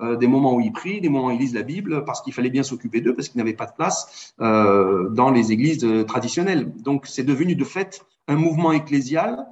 des 0.00 0.26
moments 0.26 0.54
où 0.54 0.60
ils 0.60 0.72
prient, 0.72 1.00
des 1.00 1.08
moments 1.08 1.28
où 1.28 1.30
ils 1.32 1.38
lisent 1.38 1.54
la 1.54 1.62
Bible, 1.62 2.04
parce 2.04 2.22
qu'il 2.22 2.32
fallait 2.32 2.50
bien 2.50 2.62
s'occuper 2.62 3.00
d'eux, 3.00 3.14
parce 3.14 3.28
qu'ils 3.28 3.38
n'avaient 3.38 3.52
pas 3.52 3.66
de 3.66 3.72
place 3.72 4.34
dans 4.38 5.30
les 5.30 5.52
églises 5.52 5.86
traditionnelles. 6.06 6.72
Donc 6.82 7.06
c'est 7.06 7.24
devenu 7.24 7.54
de 7.54 7.64
fait 7.64 8.04
un 8.28 8.36
mouvement 8.36 8.72
ecclésial 8.72 9.46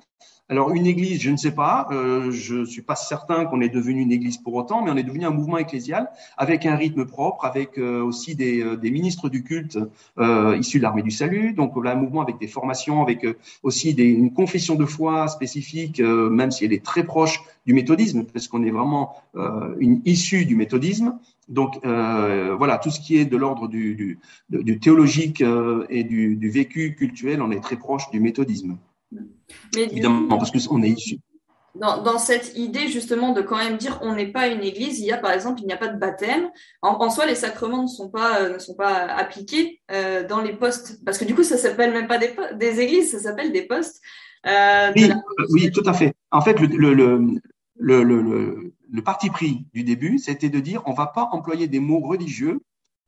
alors 0.53 0.75
une 0.75 0.87
église, 0.87 1.23
je 1.23 1.31
ne 1.31 1.39
sais 1.39 1.53
pas, 1.53 1.89
euh, 1.93 2.31
je 2.31 2.57
ne 2.57 2.65
suis 2.67 2.83
pas 2.83 2.95
certain 2.95 3.47
qu'on 3.47 3.63
est 3.63 3.71
devenu 3.71 4.03
une 4.03 4.13
église 4.13 4.37
pour 4.37 4.53
autant, 4.53 4.85
mais 4.85 4.91
on 4.91 4.99
est 4.99 5.03
devenu 5.03 5.25
un 5.25 5.31
mouvement 5.31 5.57
ecclésial 5.57 6.11
avec 6.37 6.67
un 6.67 6.77
rythme 6.77 7.07
propre, 7.07 7.47
avec 7.47 7.79
euh, 7.79 8.03
aussi 8.03 8.35
des, 8.35 8.63
euh, 8.63 8.77
des, 8.77 8.91
ministres 8.91 9.31
du 9.31 9.45
culte 9.45 9.79
issus 10.59 10.77
de 10.77 10.83
l'armée 10.83 11.01
du 11.01 11.11
salut, 11.11 11.55
donc 11.55 11.83
là 11.83 11.93
un 11.93 11.95
mouvement 11.95 12.21
avec 12.21 12.39
des 12.39 12.49
formations, 12.49 13.01
avec 13.01 13.27
aussi 13.63 13.93
une 13.93 14.35
confession 14.35 14.75
de 14.75 14.85
foi 14.85 15.27
spécifique, 15.29 16.01
même 16.01 16.51
si 16.51 16.67
elle 16.67 16.75
est 16.75 16.85
très 16.85 17.05
proche 17.05 17.41
du 17.65 17.73
méthodisme, 17.73 18.25
parce 18.25 18.47
qu'on 18.49 18.63
est 18.63 18.71
vraiment 18.71 19.15
une 19.81 20.03
issue 20.05 20.45
du 20.45 20.55
méthodisme. 20.55 21.19
Donc 21.49 21.81
voilà, 21.83 22.79
tout 22.79 22.91
ce 22.91 23.01
qui 23.01 23.17
est 23.17 23.25
de 23.25 23.37
l'ordre 23.39 23.69
du, 23.69 24.19
théologique 24.83 25.43
et 25.89 26.05
du, 26.05 26.37
du 26.37 26.51
vécu 26.51 26.95
cultuel, 26.95 27.41
on 27.41 27.51
est 27.51 27.63
très 27.63 27.77
proche 27.77 28.11
du 28.11 28.21
méthodisme. 28.21 28.77
Mais 29.75 29.85
Évidemment, 29.85 30.39
parce 30.39 30.51
qu'on 30.51 30.83
est 30.83 30.91
issu. 30.91 31.19
Dans, 31.75 32.03
dans, 32.03 32.19
cette 32.19 32.55
idée 32.55 32.89
justement 32.89 33.33
de 33.33 33.41
quand 33.41 33.57
même 33.57 33.79
dire 33.79 33.99
on 34.03 34.15
n'est 34.15 34.31
pas 34.31 34.49
une 34.49 34.63
église, 34.63 35.01
il 35.01 35.07
y 35.07 35.13
a 35.13 35.17
par 35.17 35.33
exemple 35.33 35.61
il 35.63 35.67
n'y 35.67 35.73
a 35.73 35.79
pas 35.79 35.89
de 35.89 35.99
baptême. 35.99 36.51
En, 36.83 37.03
en, 37.03 37.09
soi, 37.09 37.25
les 37.25 37.35
sacrements 37.35 37.85
ne 37.85 37.89
sont 37.89 38.11
pas 38.11 38.43
euh, 38.43 38.55
ne 38.55 38.59
sont 38.59 38.75
pas 38.75 39.07
appliqués 39.07 39.81
euh, 39.91 40.27
dans 40.27 40.43
les 40.43 40.53
postes 40.53 41.03
parce 41.05 41.17
que 41.17 41.25
du 41.25 41.35
coup 41.35 41.43
ça 41.43 41.57
s'appelle 41.57 41.93
même 41.93 42.09
pas 42.09 42.19
des, 42.19 42.35
des 42.57 42.81
églises, 42.81 43.11
ça 43.11 43.21
s'appelle 43.21 43.53
des 43.53 43.63
postes. 43.63 44.03
Euh, 44.47 44.93
oui, 44.95 45.11
oui, 45.51 45.71
tout 45.71 45.85
à 45.87 45.95
fait. 45.95 46.13
En 46.31 46.43
fait, 46.43 46.61
le, 46.61 46.67
le, 46.67 46.93
le, 46.93 47.23
le, 47.77 48.03
le, 48.03 48.75
le 48.91 49.03
parti 49.03 49.31
pris 49.31 49.65
du 49.73 49.83
début, 49.83 50.19
c'était 50.19 50.51
de 50.51 50.61
dire 50.61 50.83
on 50.85 50.93
va 50.93 51.07
pas 51.07 51.31
employer 51.33 51.69
des 51.69 51.81
mots 51.81 52.01
religieux 52.01 52.61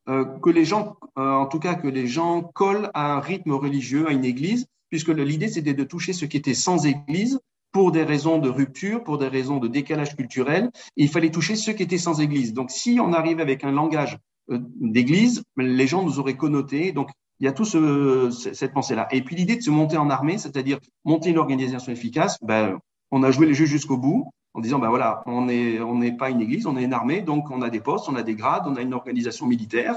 que 0.06 0.50
les 0.50 0.64
gens, 0.66 0.96
en 1.16 1.46
tout 1.46 1.58
cas 1.58 1.74
que 1.74 1.88
les 1.88 2.06
gens 2.06 2.42
collent 2.42 2.90
à 2.92 3.14
un 3.14 3.20
rythme 3.20 3.52
religieux, 3.52 4.06
à 4.06 4.12
une 4.12 4.24
église, 4.24 4.68
puisque 4.94 5.08
l'idée 5.08 5.48
c'était 5.48 5.74
de 5.74 5.82
toucher 5.82 6.12
ce 6.12 6.24
qui 6.24 6.36
était 6.36 6.54
sans 6.54 6.86
église 6.86 7.40
pour 7.72 7.90
des 7.90 8.04
raisons 8.04 8.38
de 8.38 8.48
rupture, 8.48 9.02
pour 9.02 9.18
des 9.18 9.26
raisons 9.26 9.58
de 9.58 9.66
décalage 9.66 10.14
culturel, 10.14 10.70
il 10.94 11.08
fallait 11.08 11.32
toucher 11.32 11.56
ceux 11.56 11.72
qui 11.72 11.82
étaient 11.82 11.98
sans 11.98 12.20
église. 12.20 12.52
Donc 12.52 12.70
si 12.70 13.00
on 13.02 13.12
arrive 13.12 13.40
avec 13.40 13.64
un 13.64 13.72
langage 13.72 14.16
euh, 14.52 14.60
d'église, 14.76 15.42
les 15.56 15.88
gens 15.88 16.04
nous 16.04 16.20
auraient 16.20 16.36
connoté. 16.36 16.92
Donc 16.92 17.10
il 17.40 17.44
y 17.44 17.48
a 17.48 17.52
tout 17.52 17.64
ce, 17.64 18.30
cette 18.30 18.72
pensée-là. 18.72 19.08
Et 19.10 19.22
puis 19.22 19.34
l'idée 19.34 19.56
de 19.56 19.62
se 19.62 19.70
monter 19.70 19.96
en 19.96 20.10
armée, 20.10 20.38
c'est-à-dire 20.38 20.78
monter 21.04 21.30
une 21.30 21.38
organisation 21.38 21.90
efficace, 21.90 22.38
ben, 22.40 22.78
on 23.10 23.24
a 23.24 23.32
joué 23.32 23.46
le 23.46 23.52
jeu 23.52 23.66
jusqu'au 23.66 23.96
bout 23.96 24.30
en 24.54 24.60
disant 24.60 24.78
ben 24.78 24.88
voilà, 24.88 25.24
on 25.26 25.46
n'est 25.46 25.80
on 25.80 25.96
n'est 25.96 26.16
pas 26.16 26.30
une 26.30 26.40
église, 26.40 26.66
on 26.66 26.76
est 26.76 26.84
une 26.84 26.92
armée, 26.92 27.20
donc 27.20 27.50
on 27.50 27.60
a 27.62 27.70
des 27.70 27.80
postes, 27.80 28.08
on 28.08 28.14
a 28.14 28.22
des 28.22 28.36
grades, 28.36 28.62
on 28.66 28.76
a 28.76 28.80
une 28.80 28.94
organisation 28.94 29.46
militaire, 29.46 29.96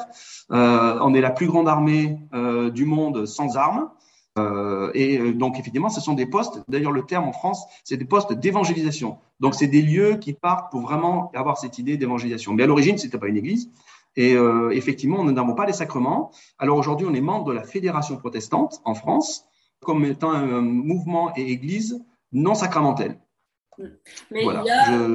euh, 0.51 0.97
on 1.01 1.13
est 1.13 1.21
la 1.21 1.29
plus 1.29 1.45
grande 1.45 1.69
armée 1.69 2.17
euh, 2.33 2.71
du 2.71 2.85
monde 2.85 3.27
sans 3.27 3.55
armes. 3.55 3.89
Euh, 4.38 4.91
et 4.94 5.17
euh, 5.20 5.34
donc, 5.34 5.60
effectivement, 5.60 5.89
ce 5.89 6.01
sont 6.01 6.13
des 6.13 6.25
postes, 6.25 6.62
d'ailleurs, 6.67 6.91
le 6.91 7.03
terme 7.03 7.27
en 7.27 7.34
France, 7.34 7.65
c'est 7.84 7.98
des 7.98 8.06
postes 8.06 8.34
d'évangélisation. 8.34 9.17
Donc, 9.39 9.56
c'est 9.56 9.67
des 9.67 9.82
lieux 9.82 10.17
qui 10.17 10.34
partent 10.34 10.72
pour 10.72 10.82
vraiment 10.82 11.32
avoir 11.34 11.58
cette 11.58 11.77
idée 11.77 11.98
d'évangélisation. 11.98 12.53
Mais 12.53 12.63
à 12.63 12.67
l'origine, 12.67 12.98
c'était 12.98 13.17
pas 13.17 13.27
une 13.27 13.38
église. 13.38 13.70
Et 14.15 14.36
euh, 14.36 14.72
effectivement, 14.72 15.24
nous 15.24 15.32
n'avons 15.32 15.53
pas 15.53 15.65
les 15.65 15.74
sacrements. 15.74 16.32
Alors 16.58 16.77
aujourd'hui, 16.77 17.06
on 17.10 17.13
est 17.13 17.22
membre 17.22 17.46
de 17.46 17.53
la 17.53 17.63
Fédération 17.63 18.17
protestante 18.17 18.82
en 18.84 18.96
France, 18.96 19.46
comme 19.79 20.03
étant 20.06 20.32
un 20.32 20.62
mouvement 20.62 21.32
et 21.36 21.51
église 21.51 22.03
non 22.32 22.56
sacramentelle. 22.56 23.20
Mais 24.32 24.44
il 24.44 24.63
y 24.65 24.72
a, 24.72 25.08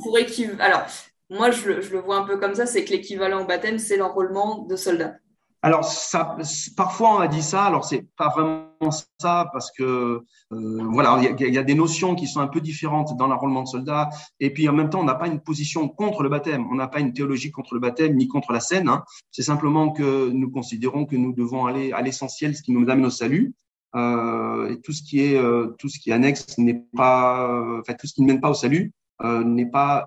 pour 0.00 0.16
équiv... 0.18 0.56
alors, 0.60 0.82
moi, 1.30 1.50
je, 1.50 1.80
je, 1.80 1.92
le 1.92 1.98
vois 1.98 2.16
un 2.16 2.24
peu 2.24 2.36
comme 2.36 2.54
ça, 2.54 2.64
c'est 2.64 2.84
que 2.84 2.90
l'équivalent 2.90 3.42
au 3.42 3.44
baptême, 3.44 3.80
c'est 3.80 3.96
l'enrôlement 3.96 4.58
de 4.58 4.76
soldats. 4.76 5.16
Alors, 5.64 5.82
ça, 5.82 6.36
parfois 6.76 7.16
on 7.16 7.20
a 7.20 7.26
dit 7.26 7.42
ça. 7.42 7.64
Alors, 7.64 7.86
c'est 7.86 8.06
pas 8.18 8.28
vraiment 8.28 8.90
ça 9.18 9.48
parce 9.50 9.70
que 9.70 10.20
euh, 10.52 10.82
voilà, 10.90 11.18
il 11.38 11.54
y, 11.54 11.56
a 11.56 11.62
des 11.62 11.74
notions 11.74 12.14
qui 12.14 12.26
sont 12.26 12.40
un 12.40 12.48
peu 12.48 12.60
différentes 12.60 13.16
dans 13.16 13.28
l'enrôlement 13.28 13.62
de 13.62 13.68
soldats. 13.68 14.10
Et 14.40 14.52
puis 14.52 14.68
en 14.68 14.74
même 14.74 14.90
temps, 14.90 15.00
on 15.00 15.04
n'a 15.04 15.14
pas 15.14 15.26
une 15.26 15.40
position 15.40 15.88
contre 15.88 16.22
le 16.22 16.28
baptême. 16.28 16.66
On 16.70 16.74
n'a 16.74 16.86
pas 16.86 17.00
une 17.00 17.14
théologie 17.14 17.50
contre 17.50 17.72
le 17.72 17.80
baptême 17.80 18.14
ni 18.14 18.28
contre 18.28 18.52
la 18.52 18.60
scène. 18.60 18.90
Hein. 18.90 19.04
C'est 19.30 19.42
simplement 19.42 19.90
que 19.90 20.28
nous 20.28 20.50
considérons 20.50 21.06
que 21.06 21.16
nous 21.16 21.32
devons 21.32 21.64
aller 21.64 21.92
à 21.92 22.02
l'essentiel, 22.02 22.54
ce 22.54 22.60
qui 22.60 22.72
nous 22.72 22.86
amène 22.90 23.06
au 23.06 23.10
salut. 23.10 23.54
Euh, 23.96 24.70
et 24.70 24.80
tout 24.82 24.92
ce 24.92 25.02
qui 25.02 25.20
est 25.20 25.38
euh, 25.38 25.68
tout 25.78 25.88
ce 25.88 25.98
qui 25.98 26.10
est 26.10 26.12
annexe 26.12 26.58
n'est 26.58 26.84
pas, 26.94 27.48
euh, 27.48 27.80
enfin 27.80 27.94
tout 27.94 28.06
ce 28.06 28.12
qui 28.12 28.20
ne 28.20 28.26
mène 28.26 28.40
pas 28.42 28.50
au 28.50 28.54
salut 28.54 28.92
euh, 29.22 29.42
n'est 29.44 29.70
pas 29.70 30.04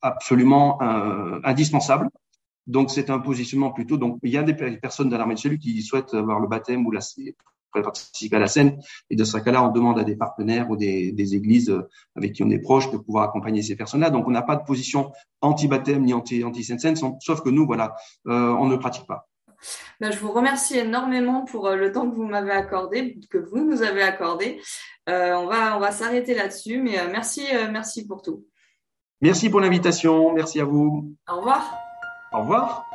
absolument 0.00 0.80
indispensable. 1.44 2.08
Donc, 2.66 2.90
c'est 2.90 3.10
un 3.10 3.18
positionnement 3.18 3.70
plutôt. 3.70 3.96
Donc, 3.96 4.18
il 4.22 4.30
y 4.30 4.36
a 4.36 4.42
des 4.42 4.54
personnes 4.54 5.08
dans 5.08 5.18
l'armée 5.18 5.34
de 5.34 5.40
celui 5.40 5.58
qui 5.58 5.82
souhaitent 5.82 6.14
avoir 6.14 6.40
le 6.40 6.48
baptême 6.48 6.86
ou 6.86 6.90
la, 6.90 7.00
participer 7.72 8.36
à 8.36 8.38
la 8.38 8.48
scène. 8.48 8.78
Et 9.10 9.16
de 9.16 9.24
ce 9.24 9.36
cas-là, 9.36 9.62
on 9.62 9.70
demande 9.70 9.98
à 9.98 10.04
des 10.04 10.16
partenaires 10.16 10.70
ou 10.70 10.76
des, 10.76 11.12
des, 11.12 11.34
églises 11.34 11.76
avec 12.16 12.32
qui 12.32 12.42
on 12.42 12.50
est 12.50 12.58
proche 12.58 12.90
de 12.90 12.96
pouvoir 12.96 13.24
accompagner 13.24 13.62
ces 13.62 13.76
personnes-là. 13.76 14.10
Donc, 14.10 14.26
on 14.26 14.30
n'a 14.30 14.42
pas 14.42 14.56
de 14.56 14.64
position 14.64 15.12
anti-baptême 15.42 16.02
ni 16.02 16.12
anti-Sainte-Seine, 16.14 16.96
sauf 17.20 17.42
que 17.42 17.50
nous, 17.50 17.66
voilà, 17.66 17.94
euh, 18.26 18.50
on 18.58 18.66
ne 18.66 18.76
pratique 18.76 19.06
pas. 19.06 19.28
Ben, 20.00 20.12
je 20.12 20.18
vous 20.18 20.32
remercie 20.32 20.78
énormément 20.78 21.44
pour 21.44 21.66
euh, 21.66 21.76
le 21.76 21.92
temps 21.92 22.08
que 22.08 22.14
vous 22.14 22.26
m'avez 22.26 22.50
accordé, 22.50 23.18
que 23.30 23.38
vous 23.38 23.64
nous 23.64 23.82
avez 23.82 24.02
accordé. 24.02 24.60
Euh, 25.08 25.34
on 25.34 25.46
va, 25.46 25.76
on 25.76 25.80
va 25.80 25.92
s'arrêter 25.92 26.34
là-dessus, 26.34 26.78
mais 26.78 26.98
euh, 26.98 27.08
merci, 27.10 27.44
euh, 27.54 27.68
merci 27.70 28.06
pour 28.06 28.22
tout. 28.22 28.44
Merci 29.20 29.48
pour 29.48 29.60
l'invitation. 29.60 30.32
Merci 30.34 30.60
à 30.60 30.64
vous. 30.64 31.14
Au 31.28 31.36
revoir. 31.36 31.85
Au 32.32 32.40
revoir. 32.40 32.86